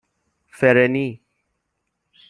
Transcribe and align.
فرنی 0.59 1.21